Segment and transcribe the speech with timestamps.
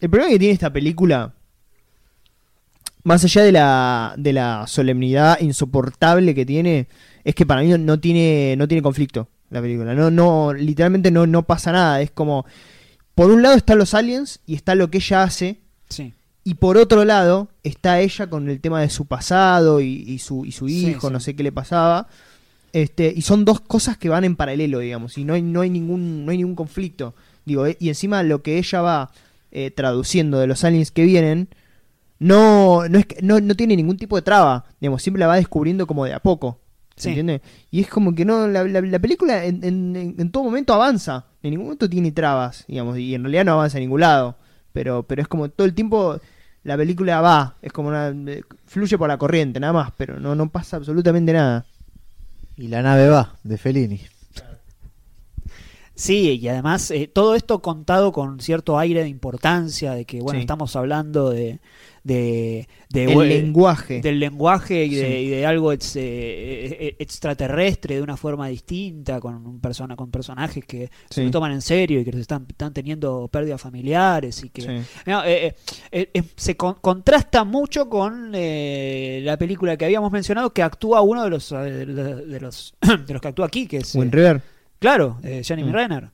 [0.00, 1.34] El problema que tiene esta película,
[3.04, 6.88] más allá de la, de la solemnidad insoportable que tiene,
[7.24, 9.94] es que para mí no tiene, no tiene conflicto la película.
[9.94, 12.00] No, no, literalmente no, no pasa nada.
[12.00, 12.46] Es como,
[13.14, 15.60] por un lado están los aliens y está lo que ella hace.
[15.88, 16.12] Sí.
[16.44, 20.52] Y por otro lado está ella con el tema de su pasado y, su, y
[20.52, 21.12] su Sí, hijo, sí.
[21.12, 22.08] no sé qué le pasaba.
[22.72, 25.70] Este, y son dos cosas que van en paralelo, digamos, y no hay, no hay
[25.70, 27.14] ningún, no hay ningún conflicto.
[27.44, 29.10] Digo, eh, y encima lo que ella va
[29.50, 31.48] eh, traduciendo de los aliens que vienen,
[32.18, 35.36] no, no, es que- no, no tiene ningún tipo de traba, digamos, siempre la va
[35.36, 36.60] descubriendo como de a poco.
[36.96, 37.08] ¿Se Sí.
[37.10, 37.42] entiende?
[37.70, 40.74] Y es como que no, la, la- la película en, en- en- en todo momento
[40.74, 44.36] avanza, en ningún momento tiene trabas, digamos, y en realidad no avanza a ningún lado,
[44.72, 46.18] pero, pero es como todo el tiempo
[46.64, 50.34] la película va, es como una, eh, fluye por la corriente, nada más, pero no,
[50.34, 51.66] no pasa absolutamente nada.
[52.56, 54.00] Y la nave va, de Fellini.
[56.00, 60.38] Sí, y además eh, todo esto contado con cierto aire de importancia, de que, bueno,
[60.38, 60.42] Sí.
[60.42, 61.58] estamos hablando de...
[62.04, 64.00] de, de- El eh, lenguaje.
[64.00, 65.12] Del lenguaje y de, Sí.
[65.24, 70.08] y de algo ex- eh, eh, extraterrestre de una forma distinta, con, un persona, con
[70.12, 74.50] personajes que se lo toman en serio y que están, están teniendo pérdidas familiares y
[74.50, 74.82] que...
[75.04, 75.56] No, eh, eh,
[75.90, 81.00] eh, eh, se con- contrasta mucho con eh, la película que habíamos mencionado que actúa
[81.02, 82.74] uno de los, eh, de, los,
[83.06, 83.96] de los que actúa aquí, que es...
[83.96, 84.40] eh, River.
[84.78, 85.72] Claro, eh, Jeremy Mm.
[85.74, 86.08] Renner.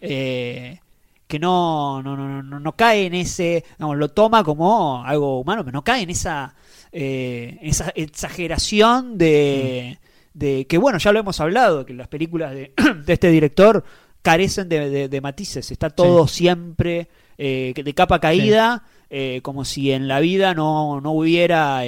[0.00, 0.78] Eh,
[1.26, 3.64] que no, no, no, no, no cae en ese.
[3.78, 6.54] Lo toma como algo humano, pero no cae en esa,
[6.90, 9.98] eh, esa exageración de,
[10.34, 10.66] de.
[10.66, 12.72] Que bueno, ya lo hemos hablado, que las películas de,
[13.04, 13.84] de este director
[14.22, 15.70] carecen de, de- de matices.
[15.70, 21.12] Está todo siempre eh, de capa caída, eh, como si en la vida no, no
[21.12, 21.82] hubiera.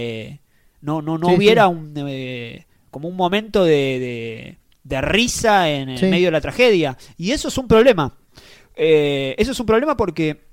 [0.82, 1.94] no, no, no Sí, hubiera un.
[2.90, 6.06] como un momento de, de, risa en el Sí.
[6.06, 6.96] medio de la tragedia.
[7.16, 8.16] Y eso es un problema.
[8.76, 10.48] Eh, eso es un problema porque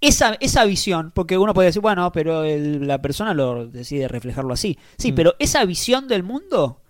[0.00, 4.52] esa, esa visión, porque uno puede decir, bueno, pero el- la persona lo decide reflejarlo
[4.52, 4.78] así.
[4.98, 5.14] Sí, Mm.
[5.14, 6.80] pero esa visión del mundo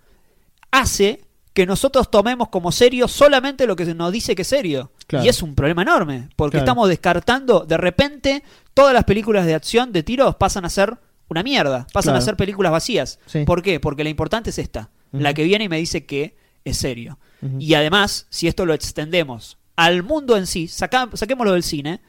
[0.71, 1.21] hace
[1.53, 4.91] que nosotros tomemos como serio solamente lo que se nos dice que es serio.
[5.07, 5.25] Claro.
[5.27, 6.65] Y es un problema enorme, porque Claro.
[6.65, 8.43] estamos descartando, de repente,
[8.73, 10.97] todas las películas de acción de tiros pasan a ser
[11.29, 12.19] una mierda, pasan Claro.
[12.19, 13.19] a ser películas vacías.
[13.27, 13.45] Sí.
[13.45, 13.81] ¿Por qué?
[13.81, 17.19] Porque la importante es esta, La que viene y me dice que es serio.
[17.59, 22.01] Y además, si esto lo extendemos al mundo en sí, saca- saquémoslo del cine,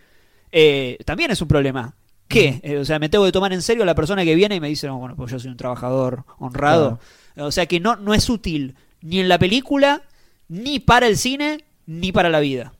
[0.52, 1.96] eh, también es un problema.
[2.28, 2.60] ¿Qué?
[2.64, 4.60] Eh, o sea, me tengo que tomar en serio a la persona que viene y
[4.60, 7.00] me dice, no, bueno, pues yo soy un trabajador honrado.
[7.36, 10.04] O sea que no, no es útil ni en la película,
[10.48, 12.74] ni para el cine, ni para la vida.